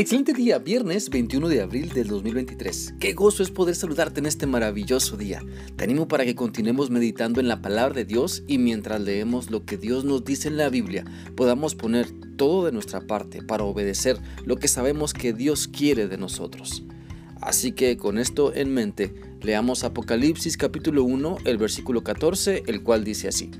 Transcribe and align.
Excelente 0.00 0.32
día, 0.32 0.58
viernes 0.58 1.10
21 1.10 1.50
de 1.50 1.60
abril 1.60 1.90
del 1.90 2.08
2023. 2.08 2.94
Qué 2.98 3.12
gozo 3.12 3.42
es 3.42 3.50
poder 3.50 3.74
saludarte 3.74 4.20
en 4.20 4.24
este 4.24 4.46
maravilloso 4.46 5.18
día. 5.18 5.44
Te 5.76 5.84
animo 5.84 6.08
para 6.08 6.24
que 6.24 6.34
continuemos 6.34 6.88
meditando 6.88 7.38
en 7.38 7.48
la 7.48 7.60
palabra 7.60 7.96
de 7.96 8.06
Dios 8.06 8.42
y 8.46 8.56
mientras 8.56 8.98
leemos 9.02 9.50
lo 9.50 9.66
que 9.66 9.76
Dios 9.76 10.06
nos 10.06 10.24
dice 10.24 10.48
en 10.48 10.56
la 10.56 10.70
Biblia, 10.70 11.04
podamos 11.36 11.74
poner 11.74 12.06
todo 12.38 12.64
de 12.64 12.72
nuestra 12.72 13.02
parte 13.02 13.42
para 13.42 13.64
obedecer 13.64 14.16
lo 14.46 14.56
que 14.56 14.68
sabemos 14.68 15.12
que 15.12 15.34
Dios 15.34 15.68
quiere 15.68 16.08
de 16.08 16.16
nosotros. 16.16 16.82
Así 17.42 17.72
que 17.72 17.98
con 17.98 18.16
esto 18.16 18.54
en 18.54 18.72
mente, 18.72 19.12
leamos 19.42 19.84
Apocalipsis 19.84 20.56
capítulo 20.56 21.04
1, 21.04 21.40
el 21.44 21.58
versículo 21.58 22.02
14, 22.02 22.62
el 22.68 22.82
cual 22.82 23.04
dice 23.04 23.28
así. 23.28 23.50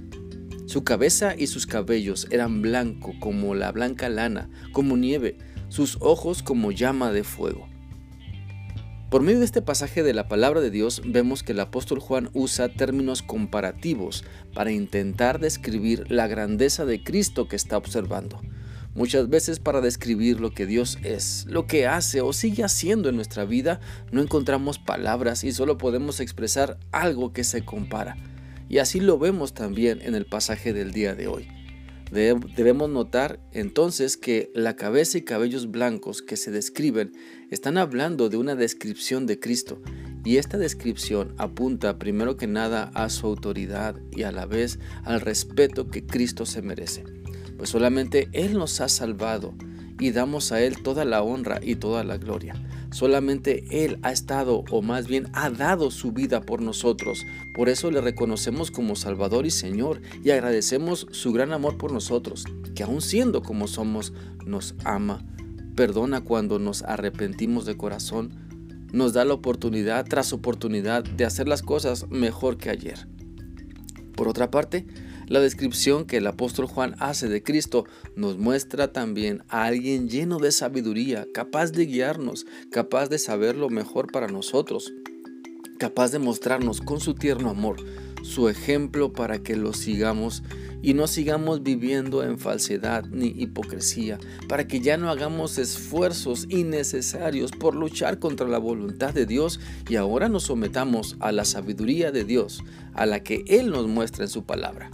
Su 0.64 0.84
cabeza 0.84 1.34
y 1.36 1.48
sus 1.48 1.66
cabellos 1.66 2.28
eran 2.30 2.62
blanco 2.62 3.12
como 3.20 3.54
la 3.54 3.72
blanca 3.72 4.08
lana, 4.08 4.48
como 4.72 4.96
nieve 4.96 5.36
sus 5.70 5.96
ojos 6.00 6.42
como 6.42 6.72
llama 6.72 7.12
de 7.12 7.24
fuego. 7.24 7.66
Por 9.08 9.22
medio 9.22 9.40
de 9.40 9.44
este 9.44 9.62
pasaje 9.62 10.02
de 10.02 10.14
la 10.14 10.28
palabra 10.28 10.60
de 10.60 10.70
Dios 10.70 11.02
vemos 11.04 11.42
que 11.42 11.52
el 11.52 11.60
apóstol 11.60 11.98
Juan 11.98 12.30
usa 12.32 12.68
términos 12.68 13.22
comparativos 13.22 14.24
para 14.54 14.70
intentar 14.70 15.40
describir 15.40 16.08
la 16.10 16.28
grandeza 16.28 16.84
de 16.84 17.02
Cristo 17.02 17.48
que 17.48 17.56
está 17.56 17.76
observando. 17.76 18.40
Muchas 18.94 19.28
veces 19.28 19.58
para 19.58 19.80
describir 19.80 20.40
lo 20.40 20.52
que 20.52 20.66
Dios 20.66 20.98
es, 21.02 21.46
lo 21.48 21.66
que 21.66 21.86
hace 21.86 22.20
o 22.20 22.32
sigue 22.32 22.62
haciendo 22.62 23.08
en 23.08 23.16
nuestra 23.16 23.44
vida, 23.44 23.80
no 24.12 24.20
encontramos 24.20 24.78
palabras 24.78 25.42
y 25.42 25.52
solo 25.52 25.78
podemos 25.78 26.20
expresar 26.20 26.78
algo 26.92 27.32
que 27.32 27.44
se 27.44 27.64
compara. 27.64 28.16
Y 28.68 28.78
así 28.78 29.00
lo 29.00 29.18
vemos 29.18 29.54
también 29.54 30.00
en 30.02 30.14
el 30.14 30.26
pasaje 30.26 30.72
del 30.72 30.92
día 30.92 31.14
de 31.14 31.26
hoy. 31.26 31.59
Debemos 32.10 32.90
notar 32.90 33.40
entonces 33.52 34.16
que 34.16 34.50
la 34.54 34.74
cabeza 34.74 35.18
y 35.18 35.22
cabellos 35.22 35.70
blancos 35.70 36.22
que 36.22 36.36
se 36.36 36.50
describen 36.50 37.12
están 37.50 37.78
hablando 37.78 38.28
de 38.28 38.36
una 38.36 38.56
descripción 38.56 39.26
de 39.26 39.38
Cristo 39.38 39.80
y 40.24 40.36
esta 40.36 40.58
descripción 40.58 41.34
apunta 41.38 41.98
primero 41.98 42.36
que 42.36 42.46
nada 42.46 42.90
a 42.94 43.08
su 43.10 43.26
autoridad 43.26 43.96
y 44.10 44.24
a 44.24 44.32
la 44.32 44.46
vez 44.46 44.78
al 45.04 45.20
respeto 45.20 45.88
que 45.88 46.04
Cristo 46.04 46.46
se 46.46 46.62
merece, 46.62 47.04
pues 47.56 47.70
solamente 47.70 48.28
Él 48.32 48.54
nos 48.54 48.80
ha 48.80 48.88
salvado 48.88 49.54
y 49.98 50.10
damos 50.10 50.50
a 50.50 50.60
Él 50.62 50.82
toda 50.82 51.04
la 51.04 51.22
honra 51.22 51.60
y 51.62 51.76
toda 51.76 52.02
la 52.04 52.18
gloria. 52.18 52.54
Solamente 52.92 53.84
Él 53.84 53.98
ha 54.02 54.10
estado, 54.10 54.64
o 54.70 54.82
más 54.82 55.06
bien 55.06 55.28
ha 55.32 55.50
dado 55.50 55.90
su 55.90 56.12
vida 56.12 56.40
por 56.40 56.60
nosotros. 56.60 57.24
Por 57.54 57.68
eso 57.68 57.90
le 57.90 58.00
reconocemos 58.00 58.70
como 58.70 58.96
Salvador 58.96 59.46
y 59.46 59.50
Señor 59.50 60.00
y 60.24 60.30
agradecemos 60.30 61.06
su 61.12 61.32
gran 61.32 61.52
amor 61.52 61.78
por 61.78 61.92
nosotros, 61.92 62.44
que 62.74 62.82
aun 62.82 63.00
siendo 63.00 63.42
como 63.42 63.68
somos, 63.68 64.12
nos 64.44 64.74
ama, 64.84 65.24
perdona 65.76 66.22
cuando 66.22 66.58
nos 66.58 66.82
arrepentimos 66.82 67.64
de 67.64 67.76
corazón, 67.76 68.34
nos 68.92 69.12
da 69.12 69.24
la 69.24 69.34
oportunidad 69.34 70.04
tras 70.06 70.32
oportunidad 70.32 71.04
de 71.04 71.24
hacer 71.24 71.46
las 71.46 71.62
cosas 71.62 72.08
mejor 72.08 72.56
que 72.56 72.70
ayer. 72.70 73.06
Por 74.16 74.26
otra 74.26 74.50
parte, 74.50 74.86
la 75.30 75.40
descripción 75.40 76.04
que 76.04 76.18
el 76.18 76.26
apóstol 76.26 76.66
Juan 76.66 76.94
hace 76.98 77.28
de 77.28 77.42
Cristo 77.42 77.86
nos 78.16 78.36
muestra 78.36 78.92
también 78.92 79.42
a 79.48 79.64
alguien 79.64 80.10
lleno 80.10 80.38
de 80.38 80.52
sabiduría, 80.52 81.26
capaz 81.32 81.72
de 81.72 81.86
guiarnos, 81.86 82.44
capaz 82.70 83.08
de 83.08 83.18
saber 83.18 83.56
lo 83.56 83.70
mejor 83.70 84.12
para 84.12 84.26
nosotros, 84.26 84.92
capaz 85.78 86.12
de 86.12 86.18
mostrarnos 86.18 86.82
con 86.82 87.00
su 87.00 87.14
tierno 87.14 87.48
amor 87.48 87.78
su 88.22 88.48
ejemplo 88.48 89.12
para 89.12 89.42
que 89.42 89.56
lo 89.56 89.72
sigamos 89.72 90.42
y 90.82 90.94
no 90.94 91.06
sigamos 91.06 91.62
viviendo 91.62 92.22
en 92.22 92.38
falsedad 92.38 93.04
ni 93.06 93.26
hipocresía, 93.26 94.18
para 94.48 94.66
que 94.66 94.80
ya 94.80 94.96
no 94.96 95.10
hagamos 95.10 95.58
esfuerzos 95.58 96.46
innecesarios 96.48 97.52
por 97.52 97.74
luchar 97.74 98.18
contra 98.18 98.48
la 98.48 98.58
voluntad 98.58 99.12
de 99.12 99.26
Dios 99.26 99.60
y 99.88 99.96
ahora 99.96 100.28
nos 100.28 100.44
sometamos 100.44 101.16
a 101.20 101.32
la 101.32 101.44
sabiduría 101.44 102.12
de 102.12 102.24
Dios, 102.24 102.62
a 102.94 103.04
la 103.04 103.22
que 103.22 103.44
Él 103.46 103.70
nos 103.70 103.86
muestra 103.88 104.24
en 104.24 104.30
su 104.30 104.44
palabra. 104.44 104.90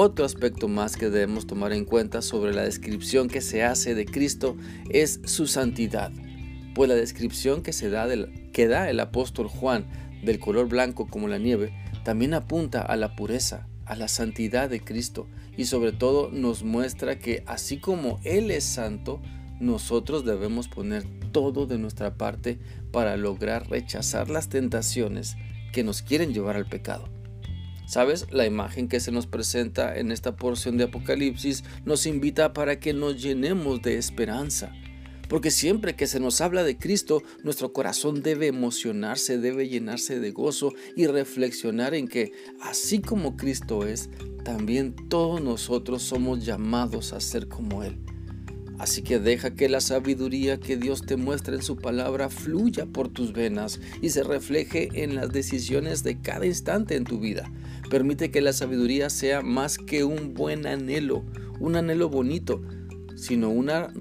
Otro 0.00 0.24
aspecto 0.24 0.68
más 0.68 0.96
que 0.96 1.10
debemos 1.10 1.48
tomar 1.48 1.72
en 1.72 1.84
cuenta 1.84 2.22
sobre 2.22 2.54
la 2.54 2.62
descripción 2.62 3.26
que 3.26 3.40
se 3.40 3.64
hace 3.64 3.96
de 3.96 4.06
Cristo 4.06 4.56
es 4.90 5.20
su 5.24 5.48
santidad, 5.48 6.12
pues 6.76 6.88
la 6.88 6.94
descripción 6.94 7.64
que, 7.64 7.72
se 7.72 7.90
da 7.90 8.06
que 8.52 8.68
da 8.68 8.90
el 8.90 9.00
apóstol 9.00 9.48
Juan 9.48 9.88
del 10.22 10.38
color 10.38 10.68
blanco 10.68 11.08
como 11.08 11.26
la 11.26 11.38
nieve 11.38 11.72
también 12.04 12.32
apunta 12.34 12.80
a 12.80 12.94
la 12.94 13.16
pureza, 13.16 13.66
a 13.86 13.96
la 13.96 14.06
santidad 14.06 14.70
de 14.70 14.78
Cristo 14.78 15.26
y 15.56 15.64
sobre 15.64 15.90
todo 15.90 16.30
nos 16.30 16.62
muestra 16.62 17.18
que 17.18 17.42
así 17.48 17.78
como 17.78 18.20
Él 18.22 18.52
es 18.52 18.62
santo, 18.62 19.20
nosotros 19.58 20.24
debemos 20.24 20.68
poner 20.68 21.02
todo 21.32 21.66
de 21.66 21.76
nuestra 21.76 22.14
parte 22.14 22.60
para 22.92 23.16
lograr 23.16 23.68
rechazar 23.68 24.30
las 24.30 24.48
tentaciones 24.48 25.36
que 25.72 25.82
nos 25.82 26.02
quieren 26.02 26.32
llevar 26.32 26.54
al 26.54 26.66
pecado. 26.68 27.17
¿Sabes? 27.88 28.26
La 28.30 28.44
imagen 28.44 28.86
que 28.86 29.00
se 29.00 29.10
nos 29.10 29.26
presenta 29.26 29.98
en 29.98 30.12
esta 30.12 30.36
porción 30.36 30.76
de 30.76 30.84
Apocalipsis 30.84 31.64
nos 31.86 32.04
invita 32.04 32.52
para 32.52 32.78
que 32.78 32.92
nos 32.92 33.22
llenemos 33.22 33.80
de 33.80 33.96
esperanza. 33.96 34.74
Porque 35.26 35.50
siempre 35.50 35.96
que 35.96 36.06
se 36.06 36.20
nos 36.20 36.42
habla 36.42 36.64
de 36.64 36.76
Cristo, 36.76 37.22
nuestro 37.44 37.72
corazón 37.72 38.22
debe 38.22 38.46
emocionarse, 38.46 39.38
debe 39.38 39.70
llenarse 39.70 40.20
de 40.20 40.32
gozo 40.32 40.74
y 40.96 41.06
reflexionar 41.06 41.94
en 41.94 42.08
que, 42.08 42.32
así 42.60 43.00
como 43.00 43.38
Cristo 43.38 43.86
es, 43.86 44.10
también 44.44 44.94
todos 45.08 45.40
nosotros 45.40 46.02
somos 46.02 46.44
llamados 46.44 47.14
a 47.14 47.20
ser 47.20 47.48
como 47.48 47.84
Él. 47.84 47.96
Así 48.78 49.02
que 49.02 49.18
deja 49.18 49.54
que 49.54 49.68
la 49.68 49.80
sabiduría 49.80 50.60
que 50.60 50.76
Dios 50.76 51.02
te 51.02 51.16
muestra 51.16 51.54
en 51.54 51.62
su 51.62 51.76
palabra 51.76 52.28
fluya 52.28 52.86
por 52.86 53.08
tus 53.08 53.32
venas 53.32 53.80
y 54.00 54.10
se 54.10 54.22
refleje 54.22 54.88
en 54.92 55.16
las 55.16 55.32
decisiones 55.32 56.04
de 56.04 56.20
cada 56.20 56.46
instante 56.46 56.94
en 56.94 57.04
tu 57.04 57.18
vida. 57.18 57.50
Permite 57.90 58.30
que 58.30 58.40
la 58.40 58.52
sabiduría 58.52 59.10
sea 59.10 59.42
más 59.42 59.78
que 59.78 60.04
un 60.04 60.34
buen 60.34 60.66
anhelo, 60.66 61.24
un 61.58 61.74
anhelo 61.74 62.08
bonito, 62.08 62.62
sino 63.16 63.50
una, 63.50 63.92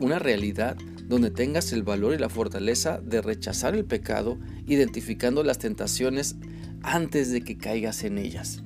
una 0.00 0.18
realidad 0.18 0.78
donde 1.08 1.30
tengas 1.30 1.72
el 1.72 1.82
valor 1.82 2.14
y 2.14 2.18
la 2.18 2.30
fortaleza 2.30 3.00
de 3.04 3.20
rechazar 3.20 3.74
el 3.74 3.84
pecado, 3.84 4.38
identificando 4.66 5.42
las 5.42 5.58
tentaciones 5.58 6.36
antes 6.82 7.30
de 7.30 7.42
que 7.42 7.58
caigas 7.58 8.02
en 8.04 8.16
ellas. 8.16 8.62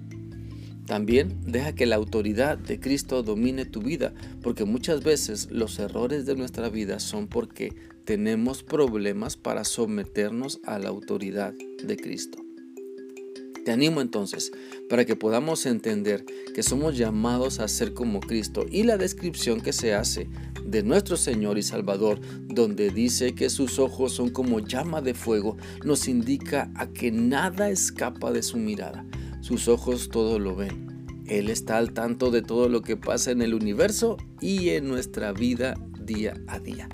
También 0.86 1.40
deja 1.44 1.74
que 1.74 1.84
la 1.84 1.96
autoridad 1.96 2.56
de 2.56 2.78
Cristo 2.78 3.22
domine 3.22 3.64
tu 3.64 3.82
vida, 3.82 4.14
porque 4.42 4.64
muchas 4.64 5.02
veces 5.02 5.50
los 5.50 5.78
errores 5.80 6.26
de 6.26 6.36
nuestra 6.36 6.68
vida 6.68 7.00
son 7.00 7.26
porque 7.26 7.74
tenemos 8.04 8.62
problemas 8.62 9.36
para 9.36 9.64
someternos 9.64 10.60
a 10.64 10.78
la 10.78 10.88
autoridad 10.88 11.52
de 11.82 11.96
Cristo. 11.96 12.38
Te 13.64 13.72
animo 13.72 14.00
entonces 14.00 14.52
para 14.88 15.04
que 15.04 15.16
podamos 15.16 15.66
entender 15.66 16.24
que 16.54 16.62
somos 16.62 16.96
llamados 16.96 17.58
a 17.58 17.66
ser 17.66 17.92
como 17.92 18.20
Cristo 18.20 18.64
y 18.70 18.84
la 18.84 18.96
descripción 18.96 19.60
que 19.60 19.72
se 19.72 19.92
hace 19.92 20.28
de 20.64 20.84
nuestro 20.84 21.16
Señor 21.16 21.58
y 21.58 21.64
Salvador, 21.64 22.20
donde 22.46 22.90
dice 22.90 23.34
que 23.34 23.50
sus 23.50 23.80
ojos 23.80 24.12
son 24.12 24.30
como 24.30 24.60
llama 24.60 25.00
de 25.00 25.14
fuego, 25.14 25.56
nos 25.84 26.06
indica 26.06 26.70
a 26.76 26.86
que 26.86 27.10
nada 27.10 27.68
escapa 27.68 28.30
de 28.30 28.44
su 28.44 28.56
mirada. 28.56 29.04
Sus 29.46 29.68
ojos 29.68 30.08
todo 30.08 30.40
lo 30.40 30.56
ven. 30.56 31.22
Él 31.28 31.50
está 31.50 31.78
al 31.78 31.92
tanto 31.92 32.32
de 32.32 32.42
todo 32.42 32.68
lo 32.68 32.82
que 32.82 32.96
pasa 32.96 33.30
en 33.30 33.42
el 33.42 33.54
universo 33.54 34.16
y 34.40 34.70
en 34.70 34.88
nuestra 34.88 35.30
vida 35.30 35.76
día 36.00 36.34
a 36.48 36.58
día. 36.58 36.88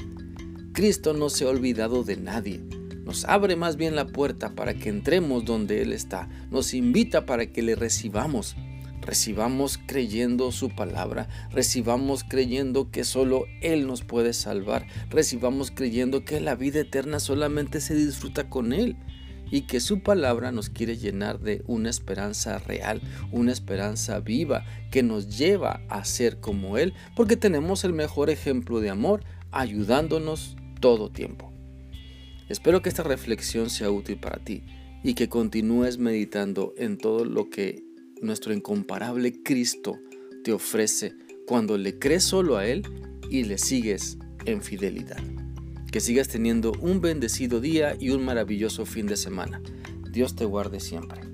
Cristo 0.74 1.14
no 1.14 1.30
se 1.30 1.46
ha 1.46 1.48
olvidado 1.48 2.04
de 2.04 2.18
nadie. 2.18 2.60
Nos 3.06 3.24
abre 3.24 3.56
más 3.56 3.76
bien 3.76 3.96
la 3.96 4.06
puerta 4.06 4.54
para 4.54 4.74
que 4.74 4.90
entremos 4.90 5.46
donde 5.46 5.80
Él 5.80 5.94
está. 5.94 6.28
Nos 6.50 6.74
invita 6.74 7.24
para 7.24 7.46
que 7.46 7.62
le 7.62 7.74
recibamos. 7.74 8.54
Recibamos 9.00 9.78
creyendo 9.86 10.52
su 10.52 10.68
palabra, 10.68 11.28
recibamos 11.52 12.22
creyendo 12.22 12.90
que 12.90 13.04
solo 13.04 13.46
Él 13.62 13.86
nos 13.86 14.02
puede 14.02 14.34
salvar, 14.34 14.86
recibamos 15.08 15.70
creyendo 15.70 16.26
que 16.26 16.38
la 16.38 16.54
vida 16.54 16.80
eterna 16.80 17.18
solamente 17.18 17.80
se 17.80 17.94
disfruta 17.94 18.50
con 18.50 18.74
Él 18.74 18.98
y 19.52 19.62
que 19.62 19.80
su 19.80 20.00
palabra 20.00 20.50
nos 20.50 20.70
quiere 20.70 20.96
llenar 20.96 21.38
de 21.38 21.62
una 21.66 21.90
esperanza 21.90 22.58
real, 22.58 23.02
una 23.30 23.52
esperanza 23.52 24.18
viva 24.18 24.64
que 24.90 25.02
nos 25.02 25.36
lleva 25.36 25.82
a 25.90 26.04
ser 26.04 26.40
como 26.40 26.78
Él, 26.78 26.94
porque 27.14 27.36
tenemos 27.36 27.84
el 27.84 27.92
mejor 27.92 28.30
ejemplo 28.30 28.80
de 28.80 28.88
amor 28.88 29.22
ayudándonos 29.52 30.56
todo 30.80 31.10
tiempo. 31.10 31.52
Espero 32.48 32.80
que 32.80 32.88
esta 32.88 33.02
reflexión 33.02 33.68
sea 33.68 33.90
útil 33.90 34.18
para 34.18 34.42
ti 34.42 34.64
y 35.04 35.12
que 35.12 35.28
continúes 35.28 35.98
meditando 35.98 36.72
en 36.78 36.96
todo 36.96 37.26
lo 37.26 37.50
que 37.50 37.84
nuestro 38.22 38.54
incomparable 38.54 39.42
Cristo 39.42 39.98
te 40.44 40.52
ofrece 40.54 41.12
cuando 41.46 41.76
le 41.76 41.98
crees 41.98 42.24
solo 42.24 42.56
a 42.56 42.66
Él 42.66 42.84
y 43.28 43.44
le 43.44 43.58
sigues 43.58 44.16
en 44.46 44.62
fidelidad. 44.62 45.41
Que 45.92 46.00
sigas 46.00 46.26
teniendo 46.26 46.72
un 46.80 47.02
bendecido 47.02 47.60
día 47.60 47.96
y 48.00 48.10
un 48.10 48.24
maravilloso 48.24 48.86
fin 48.86 49.06
de 49.06 49.16
semana. 49.16 49.60
Dios 50.10 50.34
te 50.34 50.46
guarde 50.46 50.80
siempre. 50.80 51.31